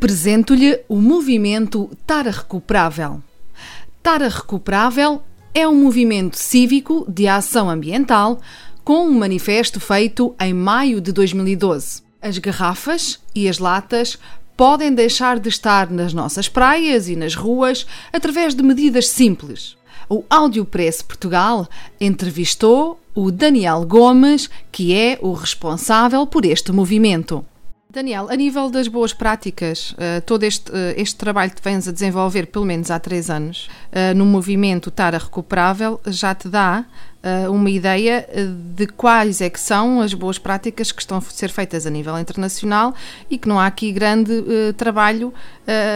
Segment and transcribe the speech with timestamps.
[0.00, 3.22] Apresento-lhe o movimento Tara Recuperável.
[4.02, 5.20] Tara Recuperável
[5.52, 8.40] é um movimento cívico de ação ambiental
[8.82, 12.00] com um manifesto feito em maio de 2012.
[12.22, 14.18] As garrafas e as latas
[14.56, 19.76] podem deixar de estar nas nossas praias e nas ruas através de medidas simples.
[20.08, 21.68] O Audiopress Portugal
[22.00, 27.44] entrevistou o Daniel Gomes, que é o responsável por este movimento.
[27.92, 31.92] Daniel, a nível das boas práticas, uh, todo este, uh, este trabalho que vens a
[31.92, 36.84] desenvolver, pelo menos há três anos, uh, no movimento Tara Recuperável, já te dá
[37.52, 38.26] uma ideia
[38.74, 42.18] de quais é que são as boas práticas que estão a ser feitas a nível
[42.18, 42.94] internacional
[43.28, 44.42] e que não há aqui grande
[44.78, 45.30] trabalho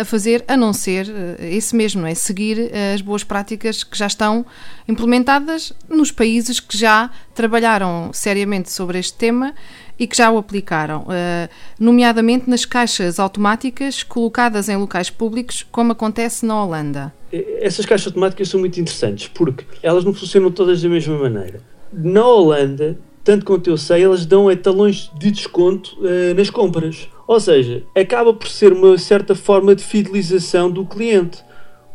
[0.00, 1.06] a fazer, a não ser
[1.40, 2.14] esse mesmo, é?
[2.14, 4.44] Seguir as boas práticas que já estão
[4.86, 9.54] implementadas nos países que já trabalharam seriamente sobre este tema
[9.98, 15.92] e que já o aplicaram, eh, nomeadamente nas caixas automáticas colocadas em locais públicos, como
[15.92, 17.12] acontece na Holanda.
[17.32, 21.60] Essas caixas automáticas são muito interessantes porque elas não funcionam todas da mesma maneira.
[21.92, 27.08] Na Holanda, tanto quanto eu sei, elas dão etalões de desconto uh, nas compras.
[27.26, 31.42] Ou seja, acaba por ser uma certa forma de fidelização do cliente.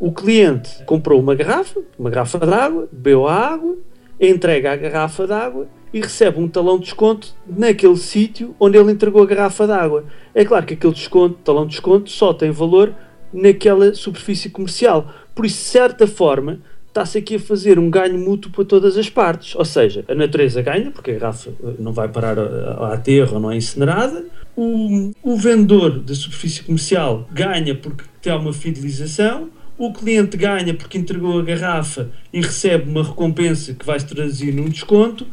[0.00, 3.76] O cliente comprou uma garrafa, uma garrafa de água, bebeu a água,
[4.20, 8.92] entrega a garrafa de água e recebe um talão de desconto naquele sítio onde ele
[8.92, 10.04] entregou a garrafa d'água.
[10.34, 12.94] É claro que aquele desconto, talão de desconto só tem valor
[13.32, 15.12] naquela superfície comercial.
[15.34, 19.08] Por isso, de certa forma, está-se aqui a fazer um ganho mútuo para todas as
[19.08, 19.54] partes.
[19.54, 23.40] Ou seja, a natureza ganha, porque a garrafa eh, não vai parar a aterro ou
[23.40, 24.24] não é incinerada.
[24.56, 30.98] O, o vendedor da superfície comercial ganha porque tem uma fidelização o cliente ganha porque
[30.98, 35.24] entregou a garrafa e recebe uma recompensa que vai se traduzir num desconto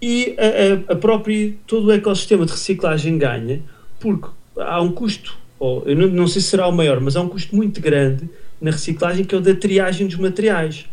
[0.00, 3.60] e a, a, a própria, todo o ecossistema de reciclagem ganha,
[3.98, 4.28] porque
[4.58, 7.28] há um custo, ou, eu não, não sei se será o maior, mas há um
[7.28, 8.28] custo muito grande
[8.60, 10.86] na reciclagem que é o da triagem dos materiais.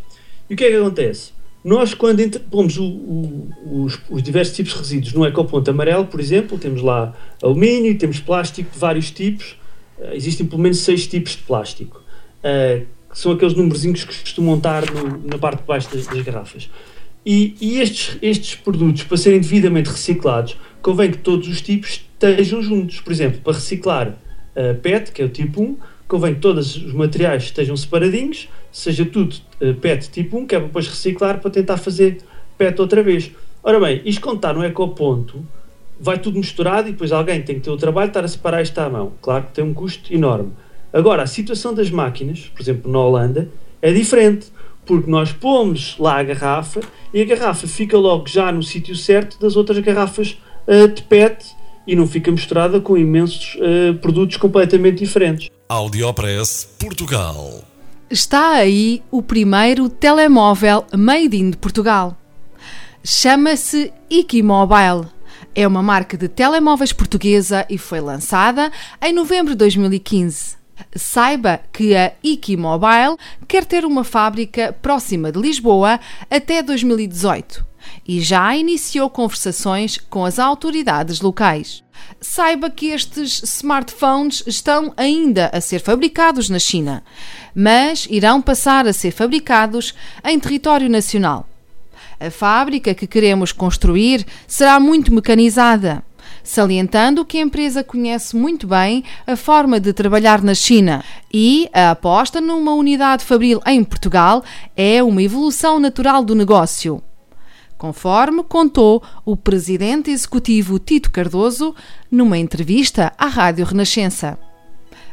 [0.48, 1.36] E o que é que acontece?
[1.64, 6.20] Nós, quando pomos o, o, os, os, diversos tipos de resíduos no ecoponto amarelo, por
[6.20, 7.12] exemplo, temos lá
[7.42, 9.56] alumínio, temos plástico de vários tipos,
[9.98, 12.00] uh, existem pelo menos seis tipos de plástico,
[12.38, 16.22] uh, que são aqueles numerozinhos que costumam estar no, na parte de baixo das, das
[16.22, 16.70] garrafas.
[17.26, 22.62] E, e, estes, estes produtos, para serem devidamente reciclados, convém que todos os tipos estejam
[22.62, 23.00] juntos.
[23.00, 25.76] Por exemplo, para reciclar uh, PET, que é o tipo 1,
[26.06, 30.58] convém que todos os materiais estejam separadinhos, seja tudo uh, PET tipo 1, que é
[30.58, 32.18] para depois reciclar para tentar fazer
[32.56, 33.32] PET outra vez.
[33.60, 35.44] Ora bem, isto está no ecoponto,
[35.98, 38.62] vai tudo misturado e depois alguém tem que ter o trabalho de estar a separar
[38.62, 39.14] isto à mão.
[39.20, 40.52] Claro que tem um custo enorme.
[40.92, 43.48] Agora, a situação das máquinas, por exemplo, na Holanda,
[43.82, 44.46] é diferente
[44.86, 46.80] porque nós pomos lá a garrafa
[47.12, 51.44] e a garrafa fica logo já no sítio certo das outras garrafas uh, de PET
[51.86, 55.50] e não fica misturada com imensos uh, produtos completamente diferentes.
[55.68, 57.62] Audiopress Portugal.
[58.08, 62.16] Está aí o primeiro telemóvel made in Portugal.
[63.04, 65.08] Chama-se Ikimobile.
[65.54, 68.70] É uma marca de telemóveis portuguesa e foi lançada
[69.02, 70.56] em novembro de 2015.
[70.94, 73.16] Saiba que a Ikimobile
[73.46, 76.00] quer ter uma fábrica próxima de Lisboa
[76.30, 77.64] até 2018
[78.06, 81.82] e já iniciou conversações com as autoridades locais.
[82.20, 87.02] Saiba que estes smartphones estão ainda a ser fabricados na China,
[87.54, 89.94] mas irão passar a ser fabricados
[90.24, 91.48] em território nacional.
[92.18, 96.02] A fábrica que queremos construir será muito mecanizada
[96.48, 101.90] salientando que a empresa conhece muito bem a forma de trabalhar na China e a
[101.90, 104.44] aposta numa unidade fabril em Portugal
[104.76, 107.02] é uma evolução natural do negócio.
[107.76, 111.74] Conforme contou o presidente executivo Tito Cardoso
[112.10, 114.38] numa entrevista à Rádio Renascença.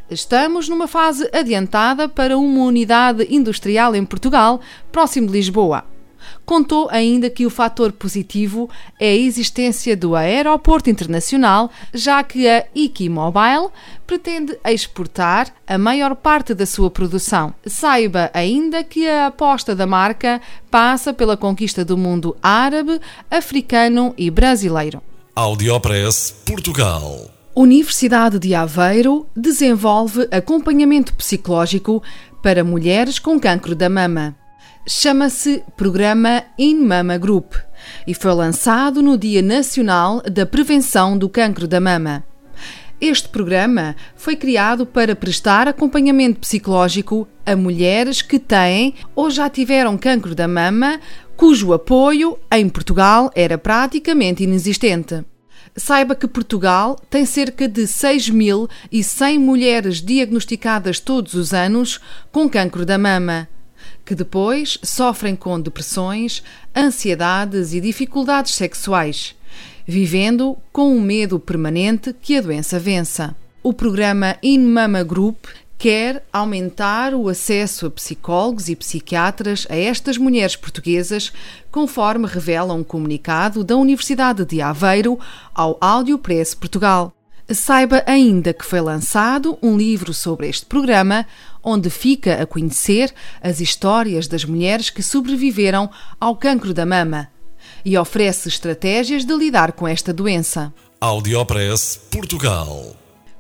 [0.09, 5.93] Estamos numa fase adiantada para uma unidade industrial em Portugal, próximo de Lisboa.
[6.45, 12.65] Contou ainda que o fator positivo é a existência do aeroporto internacional, já que a
[12.75, 13.69] Equimobile
[14.05, 17.53] pretende exportar a maior parte da sua produção.
[17.65, 22.99] Saiba ainda que a aposta da marca passa pela conquista do mundo árabe,
[23.29, 25.01] africano e brasileiro.
[25.35, 27.29] Audiopress Portugal.
[27.55, 32.01] Universidade de Aveiro desenvolve acompanhamento psicológico
[32.41, 34.35] para mulheres com cancro da mama.
[34.85, 37.53] Chama-se Programa In Mama Group
[38.06, 42.25] e foi lançado no Dia Nacional da Prevenção do Cancro da Mama.
[43.00, 49.97] Este programa foi criado para prestar acompanhamento psicológico a mulheres que têm ou já tiveram
[49.97, 51.00] cancro da mama,
[51.38, 55.24] cujo apoio em Portugal era praticamente inexistente.
[55.77, 62.01] Saiba que Portugal tem cerca de 6.100 mulheres diagnosticadas todos os anos
[62.33, 63.47] com cancro da mama
[64.05, 66.44] que depois sofrem com depressões,
[66.75, 69.35] ansiedades e dificuldades sexuais,
[69.88, 73.35] vivendo com o medo permanente que a doença vença.
[73.61, 75.45] O programa In Mama Group
[75.77, 81.33] quer aumentar o acesso a psicólogos e psiquiatras a estas mulheres portuguesas,
[81.71, 85.19] conforme revela um comunicado da Universidade de Aveiro
[85.53, 87.13] ao Audio Press Portugal.
[87.49, 91.27] Saiba ainda que foi lançado um livro sobre este programa,
[91.63, 95.89] onde fica a conhecer as histórias das mulheres que sobreviveram
[96.19, 97.30] ao cancro da mama
[97.86, 100.74] e oferece estratégias de lidar com esta doença.
[101.00, 102.95] Audiopress Portugal.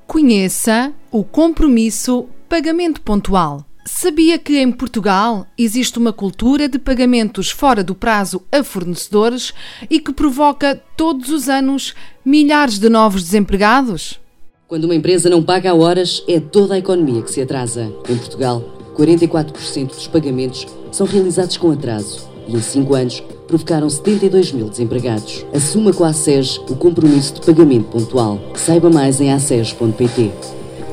[0.07, 3.65] Conheça o compromisso pagamento pontual.
[3.85, 9.53] Sabia que em Portugal existe uma cultura de pagamentos fora do prazo a fornecedores
[9.89, 11.93] e que provoca todos os anos
[12.23, 14.22] milhares de novos desempregados?
[14.67, 17.91] Quando uma empresa não paga horas, é toda a economia que se atrasa.
[18.09, 18.63] Em Portugal,
[18.97, 25.45] 44% dos pagamentos são realizados com atraso e em 5 anos provocaram 72 mil desempregados.
[25.53, 28.39] Assuma com a SES o compromisso de pagamento pontual.
[28.55, 30.31] Saiba mais em aces.pt.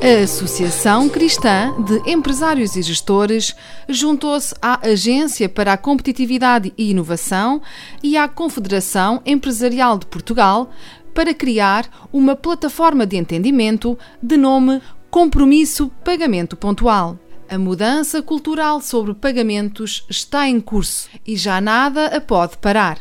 [0.03, 3.55] A Associação Cristã de Empresários e Gestores
[3.87, 7.61] juntou-se à Agência para a Competitividade e Inovação
[8.01, 10.71] e à Confederação Empresarial de Portugal
[11.13, 17.19] para criar uma plataforma de entendimento de nome Compromisso Pagamento Pontual.
[17.49, 22.99] A mudança cultural sobre pagamentos está em curso e já nada a pode parar.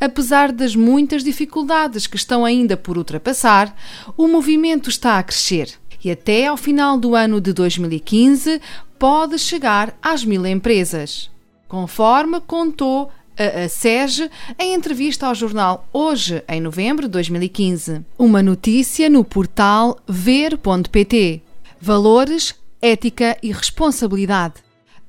[0.00, 3.74] Apesar das muitas dificuldades que estão ainda por ultrapassar,
[4.16, 5.72] o movimento está a crescer
[6.04, 8.60] e até ao final do ano de 2015
[8.98, 11.30] pode chegar às mil empresas.
[11.68, 13.10] Conforme contou
[13.40, 18.02] a, a SEG em entrevista ao jornal Hoje, em novembro de 2015.
[18.18, 21.40] Uma notícia no portal ver.pt.
[21.80, 24.54] Valores, ética e responsabilidade.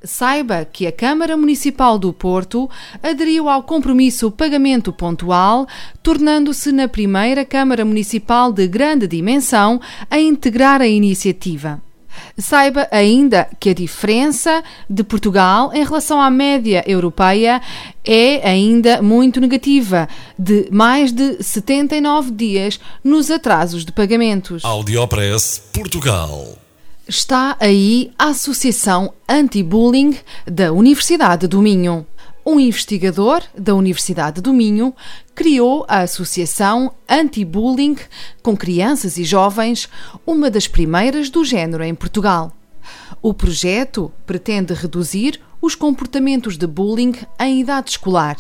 [0.03, 2.69] Saiba que a Câmara Municipal do Porto
[3.03, 5.67] aderiu ao compromisso pagamento pontual,
[6.01, 9.79] tornando-se na primeira Câmara Municipal de grande dimensão
[10.09, 11.79] a integrar a iniciativa.
[12.37, 17.61] Saiba ainda que a diferença de Portugal em relação à média europeia
[18.03, 24.63] é ainda muito negativa, de mais de 79 dias nos atrasos de pagamentos.
[24.65, 26.57] Audiopress Portugal.
[27.07, 32.05] Está aí a Associação Anti-Bullying da Universidade do Minho.
[32.45, 34.95] Um investigador da Universidade do Minho
[35.35, 37.97] criou a Associação Anti-Bullying
[38.41, 39.87] com crianças e jovens,
[40.25, 42.51] uma das primeiras do género em Portugal.
[43.21, 48.37] O projeto pretende reduzir os comportamentos de bullying em idade escolar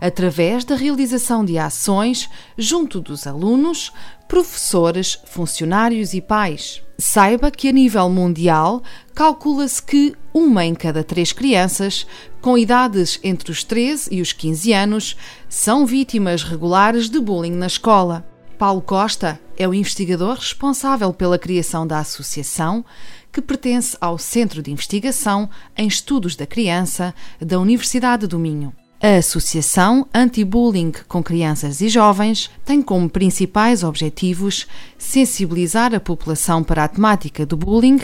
[0.00, 3.92] através da realização de ações junto dos alunos,
[4.28, 6.82] professores, funcionários e pais.
[7.00, 8.82] Saiba que a nível mundial
[9.14, 12.06] calcula-se que uma em cada três crianças
[12.42, 15.16] com idades entre os 13 e os 15 anos
[15.48, 18.28] são vítimas regulares de bullying na escola.
[18.58, 22.84] Paulo Costa é o investigador responsável pela criação da associação,
[23.32, 28.74] que pertence ao Centro de Investigação em Estudos da Criança da Universidade do Minho.
[29.02, 34.66] A Associação Anti-Bullying com Crianças e Jovens tem como principais objetivos
[34.98, 37.98] sensibilizar a população para a temática do bullying,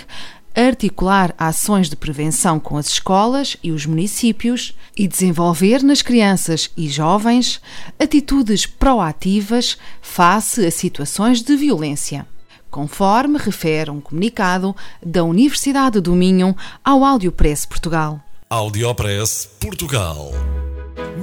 [0.55, 6.88] articular ações de prevenção com as escolas e os municípios e desenvolver nas crianças e
[6.88, 7.61] jovens
[7.99, 12.26] atitudes proativas face a situações de violência.
[12.71, 14.75] Conforme refere um comunicado
[15.05, 18.19] da Universidade do Minho ao Audiopress Portugal.
[18.49, 20.33] Audiopress Portugal